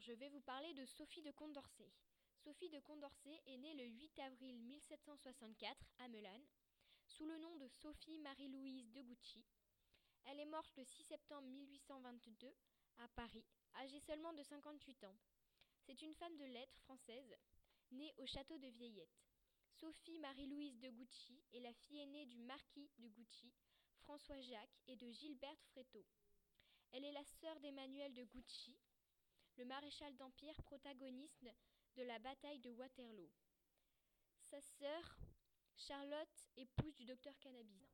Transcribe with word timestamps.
Je 0.00 0.12
vais 0.12 0.28
vous 0.28 0.40
parler 0.40 0.74
de 0.74 0.84
Sophie 0.84 1.22
de 1.22 1.30
Condorcet. 1.30 1.90
Sophie 2.42 2.68
de 2.68 2.80
Condorcet 2.80 3.40
est 3.46 3.58
née 3.58 3.74
le 3.74 3.84
8 3.84 4.18
avril 4.18 4.60
1764 4.60 5.76
à 5.98 6.08
Melun, 6.08 6.42
sous 7.06 7.24
le 7.26 7.38
nom 7.38 7.56
de 7.56 7.68
Sophie 7.68 8.18
Marie-Louise 8.18 8.90
de 8.92 9.02
Gucci. 9.02 9.44
Elle 10.24 10.40
est 10.40 10.46
morte 10.46 10.76
le 10.76 10.84
6 10.84 11.04
septembre 11.04 11.48
1822 11.48 12.54
à 12.98 13.08
Paris, 13.08 13.44
âgée 13.76 14.00
seulement 14.00 14.32
de 14.32 14.42
58 14.42 15.04
ans. 15.04 15.16
C'est 15.80 16.02
une 16.02 16.14
femme 16.14 16.36
de 16.36 16.44
lettres 16.44 16.78
française, 16.80 17.36
née 17.92 18.12
au 18.18 18.26
château 18.26 18.58
de 18.58 18.68
Vieillette. 18.68 19.22
Sophie 19.70 20.18
Marie-Louise 20.18 20.78
de 20.80 20.90
Gucci 20.90 21.42
est 21.52 21.60
la 21.60 21.72
fille 21.72 22.00
aînée 22.00 22.26
du 22.26 22.40
marquis 22.40 22.90
de 22.98 23.08
Gucci, 23.08 23.52
François 24.00 24.40
Jacques 24.40 24.80
et 24.86 24.96
de 24.96 25.08
Gilberte 25.10 25.64
Fréteau. 25.70 26.04
Elle 26.92 27.04
est 27.04 27.12
la 27.12 27.24
sœur 27.24 27.58
d'Emmanuel 27.60 28.12
de 28.12 28.24
Gucci, 28.24 28.76
le 29.56 29.64
maréchal 29.64 30.14
d'Empire 30.16 30.60
protagoniste 30.62 31.46
de 31.96 32.02
la 32.02 32.18
bataille 32.18 32.58
de 32.60 32.70
Waterloo. 32.70 33.30
Sa 34.50 34.60
sœur, 34.60 35.18
Charlotte, 35.76 36.48
épouse 36.56 36.94
du 36.96 37.04
docteur 37.04 37.38
Cannabis. 37.40 37.88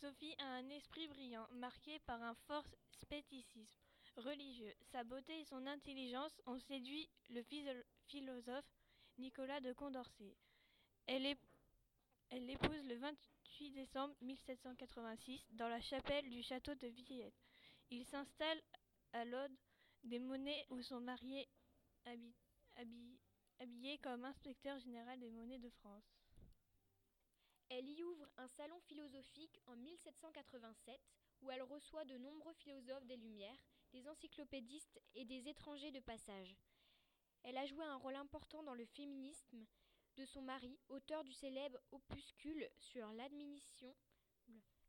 Sophie 0.00 0.34
a 0.38 0.46
un 0.46 0.68
esprit 0.70 1.08
brillant, 1.08 1.48
marqué 1.52 1.98
par 2.00 2.22
un 2.22 2.34
fort 2.34 2.66
spéticisme 2.90 3.66
religieux. 4.16 4.74
Sa 4.92 5.04
beauté 5.04 5.40
et 5.40 5.44
son 5.44 5.66
intelligence 5.66 6.40
ont 6.46 6.58
séduit 6.58 7.08
le 7.30 7.42
philosophe 8.06 8.70
Nicolas 9.18 9.60
de 9.60 9.72
Condorcet. 9.72 10.36
Elle, 11.06 11.36
l'épouse 12.32 12.84
le 12.84 12.96
28 12.96 13.70
décembre 13.72 14.14
1786 14.20 15.46
dans 15.52 15.68
la 15.68 15.80
chapelle 15.80 16.28
du 16.30 16.42
château 16.42 16.74
de 16.74 16.88
Villette. 16.88 17.34
Il 17.90 18.04
s'installe 18.04 18.60
à 19.12 19.24
l'Aude 19.24 19.56
des 20.04 20.18
monnaies 20.18 20.66
où 20.70 20.82
sont 20.82 21.00
mariés 21.00 21.48
habillés 23.58 23.98
comme 23.98 24.24
inspecteur 24.24 24.78
général 24.78 25.18
des 25.18 25.30
monnaies 25.30 25.58
de 25.58 25.70
France. 25.70 26.16
Elle 27.68 27.88
y 27.88 28.02
ouvre 28.04 28.28
un 28.36 28.48
salon 28.48 28.78
philosophique 28.80 29.58
en 29.66 29.76
1787 29.76 31.00
où 31.42 31.50
elle 31.50 31.62
reçoit 31.62 32.04
de 32.04 32.16
nombreux 32.18 32.54
philosophes 32.54 33.06
des 33.06 33.16
Lumières, 33.16 33.64
des 33.92 34.08
encyclopédistes 34.08 35.00
et 35.14 35.24
des 35.24 35.48
étrangers 35.48 35.90
de 35.90 36.00
passage. 36.00 36.56
Elle 37.42 37.58
a 37.58 37.66
joué 37.66 37.84
un 37.84 37.96
rôle 37.96 38.16
important 38.16 38.62
dans 38.62 38.74
le 38.74 38.86
féminisme 38.86 39.66
de 40.16 40.24
son 40.24 40.42
mari, 40.42 40.78
auteur 40.88 41.24
du 41.24 41.32
célèbre 41.32 41.78
opuscule 41.90 42.68
sur 42.78 43.12
l'admission 43.12 43.94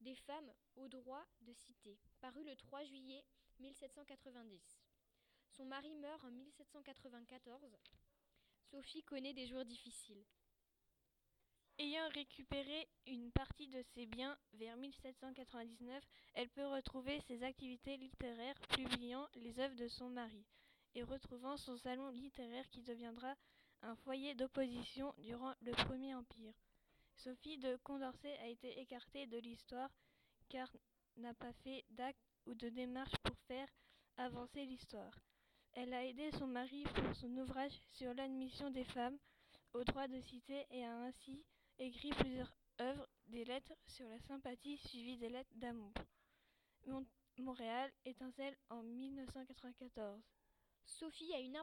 des 0.00 0.14
femmes 0.14 0.52
au 0.76 0.88
droit 0.88 1.24
de 1.42 1.52
cité, 1.52 1.98
paru 2.20 2.42
le 2.44 2.56
3 2.56 2.84
juillet 2.84 3.24
1790. 3.58 4.89
Son 5.56 5.64
mari 5.64 5.94
meurt 5.94 6.24
en 6.24 6.30
1794. 6.30 7.76
Sophie 8.70 9.02
connaît 9.02 9.34
des 9.34 9.46
jours 9.46 9.64
difficiles. 9.64 10.24
Ayant 11.78 12.08
récupéré 12.10 12.88
une 13.06 13.32
partie 13.32 13.68
de 13.68 13.82
ses 13.94 14.06
biens 14.06 14.38
vers 14.54 14.76
1799, 14.76 16.04
elle 16.34 16.48
peut 16.50 16.66
retrouver 16.66 17.20
ses 17.22 17.42
activités 17.42 17.96
littéraires, 17.96 18.60
publiant 18.68 19.28
les 19.34 19.58
œuvres 19.58 19.76
de 19.76 19.88
son 19.88 20.10
mari 20.10 20.44
et 20.94 21.02
retrouvant 21.02 21.56
son 21.56 21.76
salon 21.78 22.08
littéraire 22.10 22.68
qui 22.68 22.82
deviendra 22.82 23.34
un 23.82 23.96
foyer 23.96 24.34
d'opposition 24.34 25.14
durant 25.18 25.54
le 25.62 25.72
Premier 25.72 26.14
Empire. 26.14 26.54
Sophie 27.16 27.58
de 27.58 27.76
Condorcet 27.76 28.36
a 28.38 28.48
été 28.48 28.80
écartée 28.80 29.26
de 29.26 29.38
l'histoire 29.38 29.90
car 30.48 30.70
n'a 31.16 31.34
pas 31.34 31.52
fait 31.64 31.84
d'acte 31.90 32.20
ou 32.46 32.54
de 32.54 32.68
démarche 32.68 33.16
pour 33.22 33.36
faire 33.46 33.68
avancer 34.16 34.64
l'histoire. 34.64 35.14
Elle 35.74 35.94
a 35.94 36.04
aidé 36.04 36.30
son 36.32 36.46
mari 36.46 36.84
pour 36.94 37.14
son 37.14 37.36
ouvrage 37.38 37.80
sur 37.92 38.12
l'admission 38.14 38.70
des 38.70 38.84
femmes 38.84 39.18
au 39.72 39.84
droit 39.84 40.08
de 40.08 40.20
cité 40.20 40.66
et 40.70 40.84
a 40.84 40.96
ainsi 41.04 41.44
écrit 41.78 42.10
plusieurs 42.10 42.52
œuvres, 42.80 43.08
des 43.28 43.44
lettres 43.44 43.74
sur 43.86 44.08
la 44.08 44.18
sympathie 44.20 44.78
suivies 44.78 45.18
des 45.18 45.28
lettres 45.28 45.54
d'amour. 45.56 45.92
Montréal, 47.38 47.90
étincelle 48.04 48.56
en 48.68 48.82
1994. 48.82 50.20
Sophie 50.84 51.32
a 51.34 51.38
une, 51.38 51.56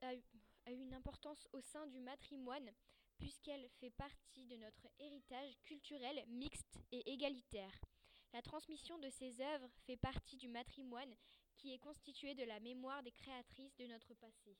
a 0.00 0.70
une 0.70 0.94
importance 0.94 1.46
au 1.52 1.60
sein 1.60 1.86
du 1.86 2.00
matrimoine 2.00 2.70
puisqu'elle 3.18 3.68
fait 3.78 3.90
partie 3.90 4.46
de 4.46 4.56
notre 4.56 4.88
héritage 4.98 5.56
culturel 5.62 6.24
mixte 6.28 6.80
et 6.90 7.12
égalitaire. 7.12 7.72
La 8.32 8.40
transmission 8.40 8.96
de 8.98 9.10
ses 9.10 9.42
œuvres 9.42 9.70
fait 9.86 9.98
partie 9.98 10.38
du 10.38 10.48
matrimoine 10.48 11.14
qui 11.58 11.74
est 11.74 11.78
constitué 11.78 12.34
de 12.34 12.44
la 12.44 12.60
mémoire 12.60 13.02
des 13.02 13.12
créatrices 13.12 13.76
de 13.76 13.86
notre 13.86 14.14
passé. 14.14 14.56